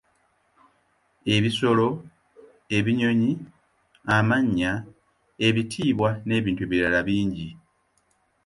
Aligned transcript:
Ebisolo, 1.35 1.87
ebinyonyi, 2.77 3.31
amannya, 4.15 4.71
ebitiibwa 5.47 6.09
n’ebintu 6.27 6.61
ebirala 6.65 6.99
bingi 7.07 7.49